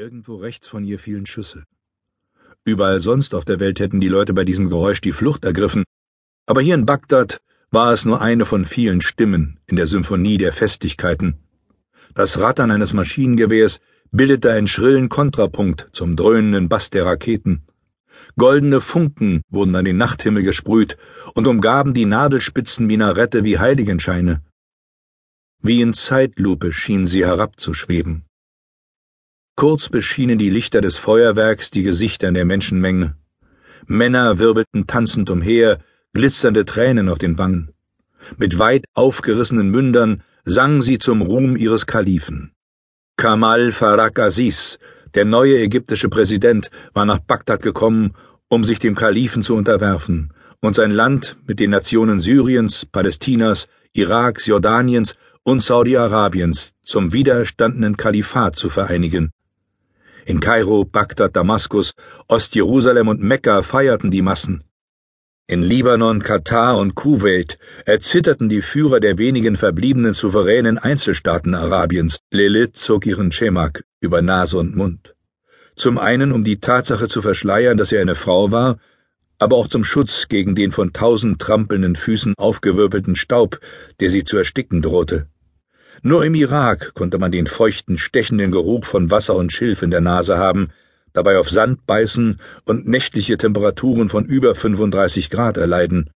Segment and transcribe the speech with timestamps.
[0.00, 1.64] Irgendwo rechts von ihr fielen Schüsse.
[2.64, 5.84] Überall sonst auf der Welt hätten die Leute bei diesem Geräusch die Flucht ergriffen,
[6.46, 10.54] aber hier in Bagdad war es nur eine von vielen Stimmen in der Symphonie der
[10.54, 11.40] Festlichkeiten.
[12.14, 17.66] Das Rattern eines Maschinengewehrs bildete einen schrillen Kontrapunkt zum dröhnenden Bass der Raketen.
[18.38, 20.96] Goldene Funken wurden an den Nachthimmel gesprüht
[21.34, 24.42] und umgaben die Nadelspitzen Minarette wie Heiligenscheine.
[25.60, 28.24] Wie in Zeitlupe schien sie herabzuschweben.
[29.60, 33.16] Kurz beschienen die Lichter des Feuerwerks die Gesichter in der Menschenmenge.
[33.86, 35.80] Männer wirbelten tanzend umher,
[36.14, 37.70] glitzernde Tränen auf den Wangen.
[38.38, 42.52] Mit weit aufgerissenen Mündern sangen sie zum Ruhm ihres Kalifen.
[43.18, 44.78] Kamal Farak Aziz,
[45.12, 48.14] der neue ägyptische Präsident, war nach Bagdad gekommen,
[48.48, 54.46] um sich dem Kalifen zu unterwerfen und sein Land mit den Nationen Syriens, Palästinas, Iraks,
[54.46, 59.32] Jordaniens und Saudi-Arabiens zum widerstandenen Kalifat zu vereinigen.
[60.26, 61.92] In Kairo, Bagdad, Damaskus,
[62.28, 64.64] Ostjerusalem und Mekka feierten die Massen.
[65.46, 72.20] In Libanon, Katar und Kuwait erzitterten die Führer der wenigen verbliebenen souveränen Einzelstaaten Arabiens.
[72.30, 75.16] Lilith zog ihren Schemak über Nase und Mund.
[75.74, 78.78] Zum einen, um die Tatsache zu verschleiern, dass er eine Frau war,
[79.40, 83.58] aber auch zum Schutz gegen den von tausend trampelnden Füßen aufgewirbelten Staub,
[83.98, 85.26] der sie zu ersticken drohte.
[86.02, 90.00] Nur im Irak konnte man den feuchten, stechenden Geruch von Wasser und Schilf in der
[90.00, 90.68] Nase haben,
[91.12, 96.10] dabei auf Sand beißen und nächtliche Temperaturen von über 35 Grad erleiden.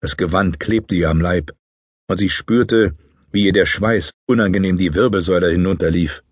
[0.00, 1.52] Das Gewand klebte ihr am Leib,
[2.06, 2.94] und sie spürte,
[3.32, 6.22] wie ihr der Schweiß unangenehm die Wirbelsäule hinunterlief.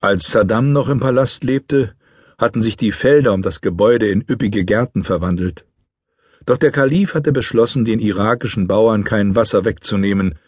[0.00, 1.94] Als Saddam noch im Palast lebte,
[2.38, 5.64] hatten sich die Felder um das Gebäude in üppige Gärten verwandelt.
[6.46, 10.38] Doch der Kalif hatte beschlossen, den irakischen Bauern kein Wasser wegzunehmen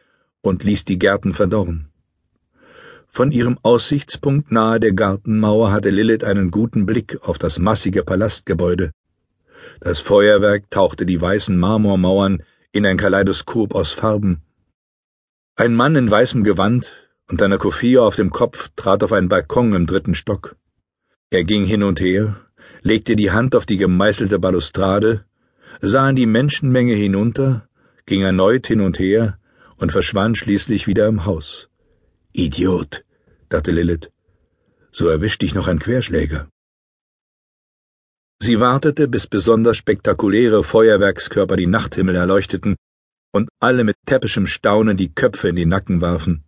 [0.42, 1.88] und ließ die Gärten verdorren.
[3.08, 8.92] Von ihrem Aussichtspunkt nahe der Gartenmauer hatte Lilith einen guten Blick auf das massige Palastgebäude.
[9.80, 14.42] Das Feuerwerk tauchte die weißen Marmormauern in ein Kaleidoskop aus Farben.
[15.56, 16.90] Ein Mann in weißem Gewand
[17.28, 20.56] und einer Kofia auf dem Kopf trat auf einen Balkon im dritten Stock.
[21.30, 22.36] Er ging hin und her,
[22.82, 25.24] legte die Hand auf die gemeißelte Balustrade,
[25.80, 27.68] sah in die Menschenmenge hinunter,
[28.06, 29.38] ging erneut hin und her,
[29.80, 31.68] und verschwand schließlich wieder im Haus.
[32.32, 33.04] Idiot,
[33.48, 34.10] dachte Lilith.
[34.92, 36.48] So erwischt dich noch ein Querschläger.
[38.42, 42.76] Sie wartete, bis besonders spektakuläre Feuerwerkskörper die Nachthimmel erleuchteten
[43.32, 46.44] und alle mit täppischem Staunen die Köpfe in die Nacken warfen.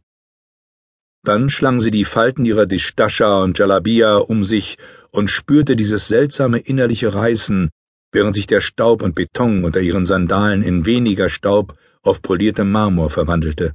[1.24, 4.76] Dann schlang sie die Falten ihrer Distascha und Jalabia um sich
[5.10, 7.70] und spürte dieses seltsame innerliche Reißen,
[8.10, 13.10] während sich der Staub und Beton unter ihren Sandalen in weniger Staub auf poliertem Marmor
[13.10, 13.74] verwandelte.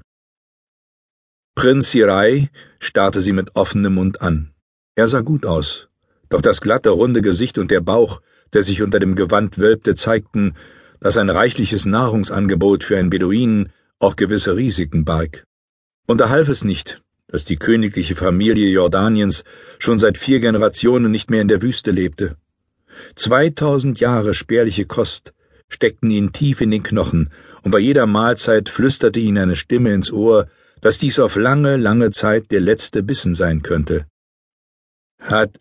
[1.55, 2.49] Prinz Hirai
[2.79, 4.53] starrte sie mit offenem Mund an.
[4.95, 5.87] Er sah gut aus,
[6.29, 8.21] doch das glatte, runde Gesicht und der Bauch,
[8.53, 10.55] der sich unter dem Gewand wölbte, zeigten,
[10.99, 15.43] dass ein reichliches Nahrungsangebot für einen Beduinen auch gewisse Risiken barg.
[16.05, 19.43] Und da half es nicht, dass die königliche Familie Jordaniens
[19.79, 22.37] schon seit vier Generationen nicht mehr in der Wüste lebte.
[23.15, 25.33] Zweitausend Jahre spärliche Kost
[25.69, 27.29] steckten ihn tief in den Knochen,
[27.67, 30.47] und bei jeder Mahlzeit flüsterte ihn eine Stimme ins Ohr,
[30.79, 34.07] dass dies auf lange, lange Zeit der letzte Bissen sein könnte.
[35.19, 35.59] Hat.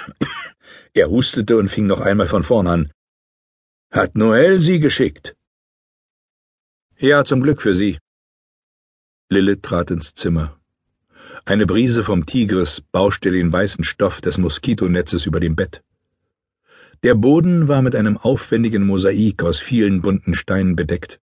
[0.92, 2.92] er hustete und fing noch einmal von vorn an.
[3.90, 5.34] Hat Noel Sie geschickt?
[6.98, 7.98] Ja, zum Glück für Sie.
[9.30, 10.60] Lilith trat ins Zimmer.
[11.46, 15.82] Eine Brise vom Tigris bauschte den weißen Stoff des Moskitonetzes über dem Bett.
[17.02, 21.20] Der Boden war mit einem aufwendigen Mosaik aus vielen bunten Steinen bedeckt.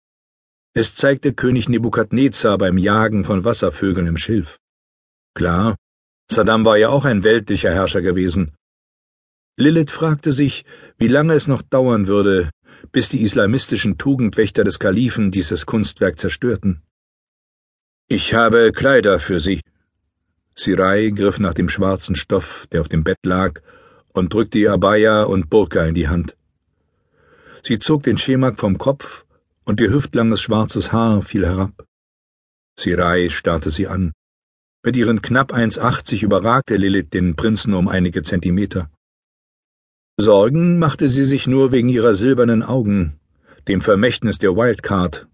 [0.74, 4.60] Es zeigte König Nebukadnezar beim Jagen von Wasservögeln im Schilf.
[5.34, 5.76] Klar,
[6.30, 8.54] Saddam war ja auch ein weltlicher Herrscher gewesen.
[9.58, 10.66] Lilith fragte sich,
[10.98, 12.50] wie lange es noch dauern würde,
[12.92, 16.82] bis die islamistischen Tugendwächter des Kalifen dieses Kunstwerk zerstörten.
[18.08, 19.62] Ich habe Kleider für Sie.
[20.56, 23.62] Sirai griff nach dem schwarzen Stoff, der auf dem Bett lag,
[24.14, 26.36] und drückte ihr Abaya und Burka in die Hand.
[27.64, 29.26] Sie zog den Schemak vom Kopf
[29.66, 31.86] und ihr hüftlanges schwarzes Haar fiel herab.
[32.80, 34.14] Sirai starrte sie an.
[34.84, 38.90] Mit ihren knapp 1,80 überragte Lilith den Prinzen um einige Zentimeter.
[40.20, 43.20] Sorgen machte sie sich nur wegen ihrer silbernen Augen,
[43.68, 45.28] dem Vermächtnis der Wildcard.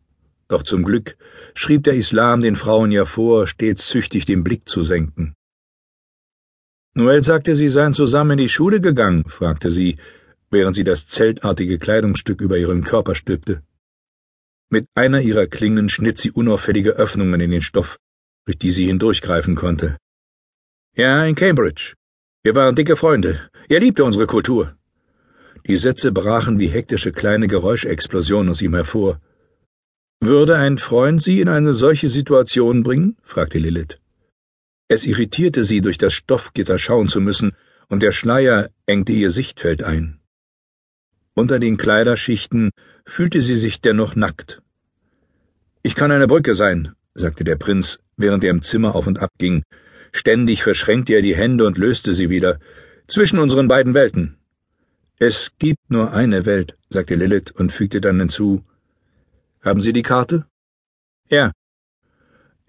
[0.49, 1.17] Doch zum Glück
[1.53, 5.33] schrieb der Islam den Frauen ja vor, stets züchtig den Blick zu senken.
[6.97, 9.97] Noel sagte, Sie seien zusammen in die Schule gegangen, fragte sie,
[10.49, 13.61] während sie das zeltartige Kleidungsstück über ihren Körper stülpte.
[14.71, 17.99] Mit einer ihrer Klingen schnitt sie unauffällige Öffnungen in den Stoff,
[18.45, 19.97] durch die sie hindurchgreifen konnte.
[20.95, 21.93] Ja, in Cambridge.
[22.43, 23.47] Wir waren dicke Freunde.
[23.69, 24.75] Er liebte unsere Kultur.
[25.67, 29.21] Die Sätze brachen wie hektische kleine Geräuschexplosionen aus ihm hervor.
[30.19, 33.17] Würde ein Freund Sie in eine solche Situation bringen?
[33.21, 33.99] fragte Lilith.
[34.87, 37.51] Es irritierte sie, durch das Stoffgitter schauen zu müssen,
[37.89, 40.19] und der Schleier engte ihr Sichtfeld ein.
[41.33, 42.71] Unter den Kleiderschichten
[43.05, 44.61] fühlte sie sich dennoch nackt.
[45.83, 49.31] Ich kann eine Brücke sein, sagte der Prinz, während er im Zimmer auf und ab
[49.37, 49.63] ging.
[50.11, 52.59] Ständig verschränkte er die Hände und löste sie wieder.
[53.07, 54.37] Zwischen unseren beiden Welten.
[55.19, 58.63] Es gibt nur eine Welt, sagte Lilith und fügte dann hinzu.
[59.61, 60.45] Haben Sie die Karte?
[61.29, 61.51] Ja.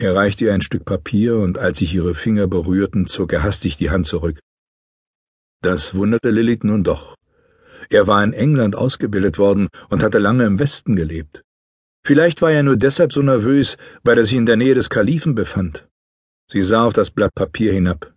[0.01, 3.77] Er reichte ihr ein Stück Papier, und als sich ihre Finger berührten, zog er hastig
[3.77, 4.39] die Hand zurück.
[5.61, 7.17] Das wunderte Lilith nun doch.
[7.91, 11.43] Er war in England ausgebildet worden und hatte lange im Westen gelebt.
[12.07, 15.35] Vielleicht war er nur deshalb so nervös, weil er sich in der Nähe des Kalifen
[15.35, 15.89] befand.
[16.51, 18.15] Sie sah auf das Blatt Papier hinab.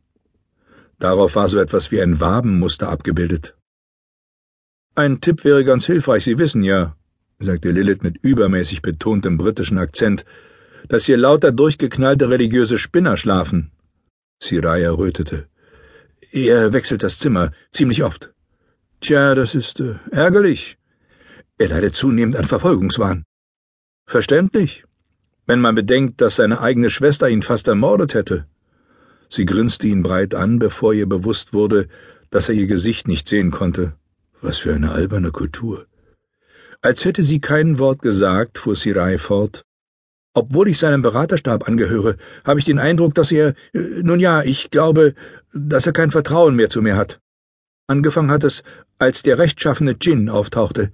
[0.99, 3.55] Darauf war so etwas wie ein Wabenmuster abgebildet.
[4.93, 6.95] Ein Tipp wäre ganz hilfreich, Sie wissen ja,
[7.39, 10.25] sagte Lilith mit übermäßig betontem britischen Akzent,
[10.91, 13.71] dass hier lauter durchgeknallte religiöse Spinner schlafen.
[14.43, 15.47] Sirai errötete.
[16.33, 18.33] Er wechselt das Zimmer ziemlich oft.
[18.99, 20.77] Tja, das ist äh, ärgerlich.
[21.57, 23.23] Er leidet zunehmend an Verfolgungswahn.
[24.05, 24.83] Verständlich,
[25.45, 28.45] wenn man bedenkt, dass seine eigene Schwester ihn fast ermordet hätte.
[29.29, 31.87] Sie grinste ihn breit an, bevor ihr bewusst wurde,
[32.31, 33.93] dass er ihr Gesicht nicht sehen konnte.
[34.41, 35.85] Was für eine alberne Kultur.
[36.81, 39.63] Als hätte sie kein Wort gesagt, fuhr Sirai fort.
[40.33, 44.71] Obwohl ich seinem Beraterstab angehöre, habe ich den Eindruck, dass er, äh, nun ja, ich
[44.71, 45.13] glaube,
[45.53, 47.19] dass er kein Vertrauen mehr zu mir hat.
[47.87, 48.63] Angefangen hat es,
[48.99, 50.91] als der rechtschaffene Djinn auftauchte.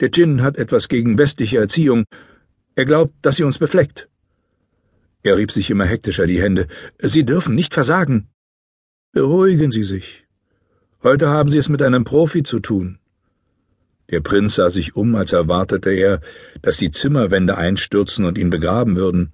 [0.00, 2.04] Der Djinn hat etwas gegen westliche Erziehung,
[2.76, 4.08] er glaubt, dass sie uns befleckt.
[5.22, 6.66] Er rieb sich immer hektischer die Hände.
[6.98, 8.28] Sie dürfen nicht versagen.
[9.12, 10.24] Beruhigen Sie sich.
[11.02, 12.98] Heute haben Sie es mit einem Profi zu tun.
[14.10, 16.20] Der Prinz sah sich um, als erwartete er,
[16.62, 19.32] dass die Zimmerwände einstürzen und ihn begraben würden.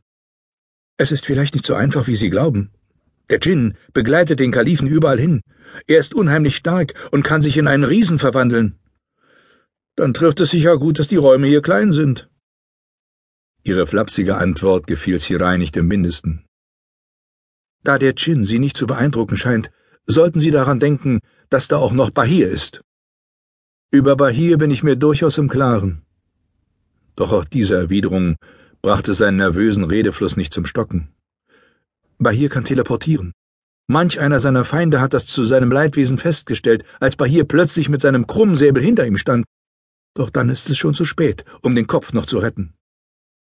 [0.96, 2.70] Es ist vielleicht nicht so einfach, wie Sie glauben.
[3.30, 5.40] Der Djinn begleitet den Kalifen überall hin.
[5.86, 8.78] Er ist unheimlich stark und kann sich in einen Riesen verwandeln.
[9.96, 12.28] Dann trifft es sich ja gut, dass die Räume hier klein sind.
[13.62, 16.44] Ihre flapsige Antwort gefiel Sirai nicht im mindesten.
[17.82, 19.70] Da der Djinn Sie nicht zu beeindrucken scheint,
[20.06, 21.20] sollten Sie daran denken,
[21.50, 22.82] dass da auch noch Bahir ist.
[23.92, 26.02] Über Bahir bin ich mir durchaus im Klaren.
[27.16, 28.36] Doch auch diese Erwiderung
[28.82, 31.08] brachte seinen nervösen Redefluss nicht zum Stocken.
[32.16, 33.32] Bahir kann teleportieren.
[33.88, 38.28] Manch einer seiner Feinde hat das zu seinem Leidwesen festgestellt, als Bahir plötzlich mit seinem
[38.28, 39.44] Krummsäbel hinter ihm stand.
[40.14, 42.74] Doch dann ist es schon zu spät, um den Kopf noch zu retten.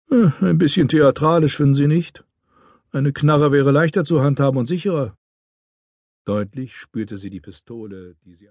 [0.08, 2.22] Hm, ein bisschen theatralisch, finden Sie nicht?
[2.92, 5.16] Eine Knarre wäre leichter zu handhaben und sicherer.
[6.24, 8.46] Deutlich spürte sie die Pistole, die sie